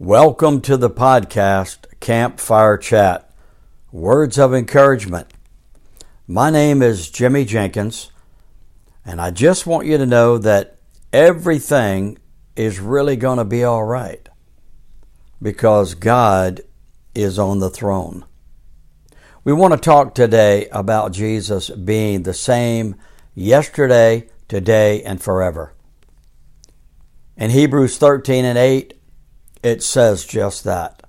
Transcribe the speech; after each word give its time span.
Welcome 0.00 0.60
to 0.60 0.76
the 0.76 0.90
podcast 0.90 1.78
Campfire 1.98 2.76
Chat 2.76 3.28
Words 3.90 4.38
of 4.38 4.54
Encouragement. 4.54 5.26
My 6.28 6.50
name 6.50 6.82
is 6.82 7.10
Jimmy 7.10 7.44
Jenkins, 7.44 8.12
and 9.04 9.20
I 9.20 9.32
just 9.32 9.66
want 9.66 9.88
you 9.88 9.98
to 9.98 10.06
know 10.06 10.38
that 10.38 10.78
everything 11.12 12.16
is 12.54 12.78
really 12.78 13.16
going 13.16 13.38
to 13.38 13.44
be 13.44 13.64
all 13.64 13.82
right 13.82 14.28
because 15.42 15.94
God 15.94 16.60
is 17.12 17.36
on 17.36 17.58
the 17.58 17.68
throne. 17.68 18.24
We 19.42 19.52
want 19.52 19.74
to 19.74 19.80
talk 19.80 20.14
today 20.14 20.68
about 20.68 21.10
Jesus 21.10 21.70
being 21.70 22.22
the 22.22 22.34
same 22.34 22.94
yesterday, 23.34 24.28
today, 24.46 25.02
and 25.02 25.20
forever. 25.20 25.74
In 27.36 27.50
Hebrews 27.50 27.98
13 27.98 28.44
and 28.44 28.56
8, 28.56 28.94
it 29.62 29.82
says 29.82 30.24
just 30.24 30.64
that 30.64 31.02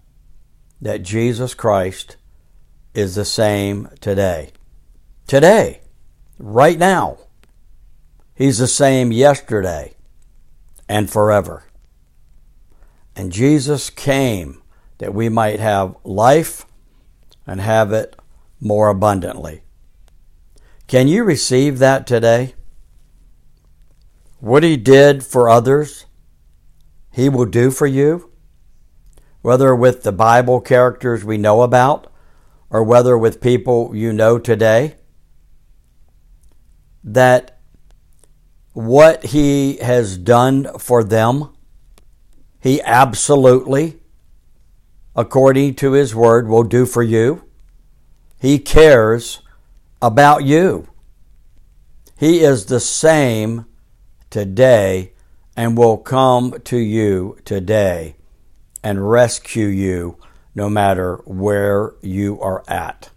that 0.82 1.04
Jesus 1.04 1.54
Christ 1.54 2.16
is 2.94 3.16
the 3.16 3.26
same 3.26 3.90
today. 4.00 4.52
Today, 5.28 5.82
right 6.38 6.80
now. 6.80 7.18
He's 8.34 8.58
the 8.58 8.68
same 8.68 9.12
yesterday 9.12 9.96
and 10.88 11.10
forever. 11.10 11.64
And 13.16 13.32
Jesus 13.32 13.90
came 13.90 14.62
that 15.00 15.14
we 15.14 15.28
might 15.28 15.60
have 15.60 15.98
life 16.06 16.66
and 17.46 17.60
have 17.60 17.92
it 17.92 18.16
more 18.62 18.88
abundantly. 18.88 19.64
Can 20.88 21.08
you 21.08 21.24
receive 21.24 21.80
that 21.80 22.08
today? 22.08 22.56
What 24.40 24.64
he 24.64 24.78
did 24.78 25.24
for 25.26 25.50
others, 25.50 26.06
he 27.12 27.28
will 27.28 27.46
do 27.46 27.72
for 27.72 27.88
you, 27.88 28.29
whether 29.42 29.74
with 29.76 30.04
the 30.04 30.12
Bible 30.12 30.60
characters 30.60 31.24
we 31.24 31.38
know 31.38 31.62
about 31.62 32.12
or 32.70 32.84
whether 32.84 33.18
with 33.18 33.42
people 33.42 33.92
you 33.96 34.14
know 34.14 34.38
today. 34.38 34.96
That 37.04 37.60
what 38.74 39.28
he 39.28 39.78
has 39.78 40.18
done 40.18 40.78
for 40.78 41.04
them, 41.04 41.50
he 42.60 42.82
absolutely, 42.82 44.00
according 45.16 45.76
to 45.76 45.94
his 45.94 46.14
word, 46.14 46.48
will 46.48 46.64
do 46.64 46.86
for 46.86 47.02
you. 47.02 47.44
He 48.40 48.60
cares 48.60 49.42
about 50.02 50.44
you. 50.44 50.88
He 52.18 52.42
is 52.42 52.66
the 52.66 52.82
same 52.82 53.66
today 54.30 55.14
and 55.56 55.78
will 55.78 55.98
come 55.98 56.60
to 56.66 56.78
you 56.78 57.38
today 57.46 58.16
and 58.84 59.10
rescue 59.10 59.68
you 59.68 60.18
no 60.56 60.70
matter 60.70 61.18
where 61.26 61.94
you 62.02 62.40
are 62.42 62.64
at. 62.68 63.10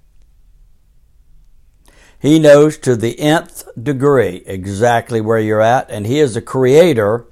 He 2.19 2.38
knows 2.38 2.78
to 2.78 2.94
the 2.94 3.19
nth 3.19 3.69
degree 3.80 4.44
exactly 4.46 5.20
where 5.20 5.41
you're 5.41 5.60
at, 5.60 5.91
and 5.91 6.06
He 6.06 6.20
is 6.20 6.34
the 6.34 6.42
creator 6.42 7.27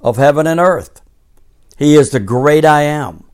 of 0.00 0.18
heaven 0.18 0.46
and 0.46 0.60
earth. 0.60 1.00
He 1.78 1.94
is 1.94 2.10
the 2.10 2.20
great 2.20 2.64
I 2.64 2.82
am, 2.82 3.24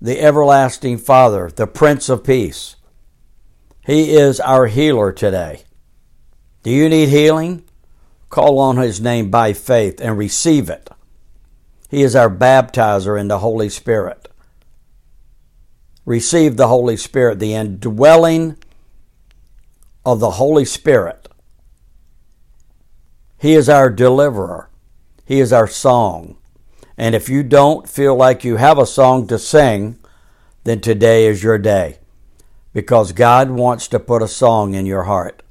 the 0.00 0.20
everlasting 0.20 0.98
Father, 0.98 1.50
the 1.54 1.66
Prince 1.66 2.08
of 2.08 2.22
Peace. 2.22 2.76
He 3.86 4.12
is 4.12 4.40
our 4.40 4.66
healer 4.66 5.10
today. 5.12 5.62
Do 6.62 6.70
you 6.70 6.88
need 6.88 7.08
healing? 7.08 7.64
Call 8.28 8.58
on 8.58 8.76
His 8.76 9.00
name 9.00 9.30
by 9.30 9.52
faith 9.52 10.00
and 10.00 10.18
receive 10.18 10.68
it. 10.68 10.90
He 11.94 12.02
is 12.02 12.16
our 12.16 12.28
baptizer 12.28 13.16
in 13.16 13.28
the 13.28 13.38
Holy 13.38 13.68
Spirit. 13.68 14.26
Receive 16.04 16.56
the 16.56 16.66
Holy 16.66 16.96
Spirit, 16.96 17.38
the 17.38 17.54
indwelling 17.54 18.56
of 20.04 20.18
the 20.18 20.32
Holy 20.32 20.64
Spirit. 20.64 21.28
He 23.38 23.54
is 23.54 23.68
our 23.68 23.90
deliverer. 23.90 24.68
He 25.24 25.38
is 25.38 25.52
our 25.52 25.68
song. 25.68 26.36
And 26.98 27.14
if 27.14 27.28
you 27.28 27.44
don't 27.44 27.88
feel 27.88 28.16
like 28.16 28.42
you 28.42 28.56
have 28.56 28.76
a 28.76 28.86
song 28.86 29.28
to 29.28 29.38
sing, 29.38 29.96
then 30.64 30.80
today 30.80 31.26
is 31.26 31.44
your 31.44 31.58
day 31.58 31.98
because 32.72 33.12
God 33.12 33.50
wants 33.50 33.86
to 33.86 34.00
put 34.00 34.20
a 34.20 34.26
song 34.26 34.74
in 34.74 34.84
your 34.84 35.04
heart. 35.04 35.44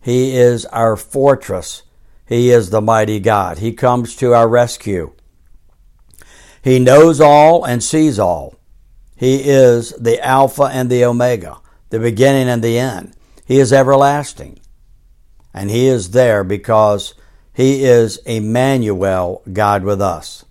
He 0.00 0.34
is 0.36 0.66
our 0.66 0.96
fortress. 0.96 1.84
He 2.26 2.50
is 2.50 2.70
the 2.70 2.80
mighty 2.80 3.20
God. 3.20 3.58
He 3.58 3.72
comes 3.72 4.16
to 4.16 4.34
our 4.34 4.48
rescue. 4.48 5.12
He 6.62 6.78
knows 6.78 7.20
all 7.20 7.64
and 7.64 7.82
sees 7.82 8.18
all. 8.18 8.54
He 9.16 9.48
is 9.48 9.90
the 9.90 10.24
Alpha 10.24 10.64
and 10.64 10.90
the 10.90 11.04
Omega, 11.04 11.58
the 11.90 11.98
beginning 11.98 12.48
and 12.48 12.64
the 12.64 12.78
end. 12.78 13.14
He 13.44 13.58
is 13.58 13.72
everlasting. 13.72 14.58
And 15.52 15.70
He 15.70 15.86
is 15.86 16.10
there 16.10 16.42
because 16.42 17.14
He 17.52 17.84
is 17.84 18.16
Emmanuel, 18.18 19.42
God 19.52 19.84
with 19.84 20.00
us. 20.00 20.44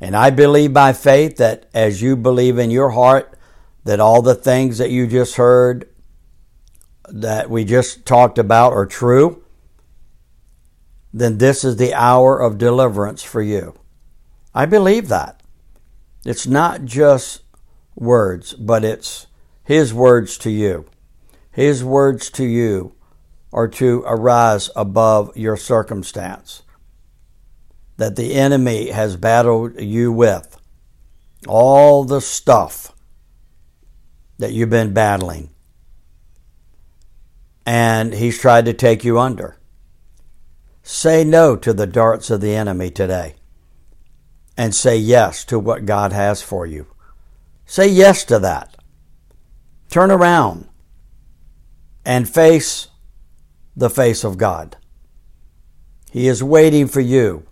And 0.00 0.14
I 0.14 0.30
believe 0.30 0.72
by 0.72 0.92
faith 0.92 1.38
that 1.38 1.66
as 1.72 2.02
you 2.02 2.16
believe 2.16 2.58
in 2.58 2.70
your 2.70 2.90
heart 2.90 3.38
that 3.84 4.00
all 4.00 4.22
the 4.22 4.34
things 4.34 4.78
that 4.78 4.90
you 4.90 5.06
just 5.06 5.36
heard 5.36 5.88
that 7.08 7.50
we 7.50 7.64
just 7.64 8.06
talked 8.06 8.38
about 8.38 8.72
are 8.72 8.86
true, 8.86 9.43
then 11.16 11.38
this 11.38 11.62
is 11.62 11.76
the 11.76 11.94
hour 11.94 12.40
of 12.40 12.58
deliverance 12.58 13.22
for 13.22 13.40
you. 13.40 13.74
I 14.52 14.66
believe 14.66 15.06
that. 15.08 15.40
It's 16.26 16.44
not 16.46 16.84
just 16.84 17.42
words, 17.94 18.52
but 18.54 18.84
it's 18.84 19.28
His 19.62 19.94
words 19.94 20.36
to 20.38 20.50
you. 20.50 20.86
His 21.52 21.84
words 21.84 22.30
to 22.30 22.44
you 22.44 22.96
are 23.52 23.68
to 23.68 24.02
arise 24.06 24.68
above 24.74 25.36
your 25.36 25.56
circumstance 25.56 26.62
that 27.96 28.16
the 28.16 28.34
enemy 28.34 28.90
has 28.90 29.16
battled 29.16 29.80
you 29.80 30.10
with. 30.10 30.60
All 31.46 32.02
the 32.02 32.20
stuff 32.20 32.90
that 34.38 34.52
you've 34.52 34.70
been 34.70 34.92
battling 34.92 35.50
and 37.64 38.12
he's 38.12 38.38
tried 38.38 38.64
to 38.64 38.72
take 38.72 39.04
you 39.04 39.18
under. 39.18 39.56
Say 40.86 41.24
no 41.24 41.56
to 41.56 41.72
the 41.72 41.86
darts 41.86 42.28
of 42.28 42.42
the 42.42 42.54
enemy 42.54 42.90
today 42.90 43.36
and 44.54 44.74
say 44.74 44.98
yes 44.98 45.42
to 45.46 45.58
what 45.58 45.86
God 45.86 46.12
has 46.12 46.42
for 46.42 46.66
you. 46.66 46.86
Say 47.64 47.88
yes 47.88 48.22
to 48.26 48.38
that. 48.40 48.76
Turn 49.88 50.10
around 50.10 50.68
and 52.04 52.28
face 52.28 52.88
the 53.74 53.88
face 53.88 54.24
of 54.24 54.36
God. 54.36 54.76
He 56.12 56.28
is 56.28 56.44
waiting 56.44 56.86
for 56.86 57.00
you 57.00 57.46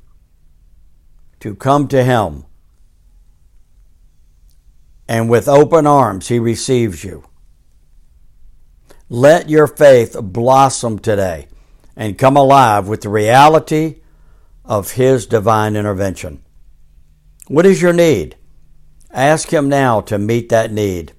to 1.41 1.55
come 1.55 1.89
to 1.89 2.05
Him. 2.05 2.45
And 5.09 5.31
with 5.31 5.49
open 5.49 5.87
arms, 5.87 6.29
He 6.29 6.39
receives 6.39 7.03
you. 7.03 7.25
Let 9.09 9.49
your 9.49 9.67
faith 9.67 10.17
blossom 10.21 10.99
today 10.99 11.49
and 11.97 12.19
come 12.19 12.37
alive 12.37 12.89
with 12.89 13.03
the 13.03 13.09
reality 13.09 14.01
of 14.65 14.93
His 14.93 15.27
divine 15.27 15.77
intervention. 15.77 16.43
What 17.49 17.67
is 17.67 17.83
your 17.83 17.93
need? 17.93 18.37
Ask 19.11 19.53
Him 19.53 19.69
now 19.69 20.01
to 20.03 20.19
meet 20.19 20.49
that 20.49 20.73
need. 20.73 21.13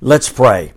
Let's 0.00 0.28
pray. 0.28 0.72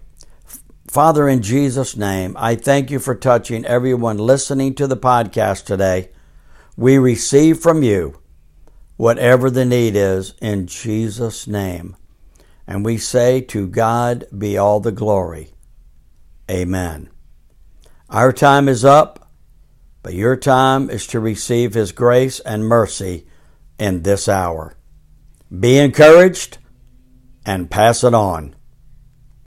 Father, 0.87 1.27
in 1.27 1.41
Jesus' 1.41 1.97
name, 1.97 2.35
I 2.37 2.55
thank 2.55 2.91
you 2.91 2.99
for 2.99 3.15
touching 3.15 3.65
everyone 3.65 4.17
listening 4.17 4.75
to 4.75 4.87
the 4.87 4.95
podcast 4.95 5.65
today. 5.65 6.09
We 6.77 6.97
receive 6.97 7.59
from 7.59 7.83
you 7.83 8.19
whatever 8.97 9.49
the 9.49 9.65
need 9.65 9.95
is 9.95 10.35
in 10.41 10.67
Jesus' 10.67 11.47
name. 11.47 11.95
And 12.67 12.85
we 12.85 12.97
say, 12.97 13.41
To 13.41 13.67
God 13.67 14.25
be 14.37 14.57
all 14.57 14.79
the 14.79 14.91
glory. 14.91 15.51
Amen. 16.49 17.09
Our 18.09 18.31
time 18.31 18.69
is 18.69 18.85
up, 18.85 19.31
but 20.03 20.13
your 20.13 20.35
time 20.35 20.89
is 20.89 21.07
to 21.07 21.19
receive 21.19 21.73
His 21.73 21.91
grace 21.91 22.39
and 22.39 22.65
mercy 22.65 23.27
in 23.79 24.03
this 24.03 24.29
hour. 24.29 24.77
Be 25.59 25.77
encouraged 25.77 26.59
and 27.45 27.71
pass 27.71 28.03
it 28.03 28.13
on. 28.13 28.55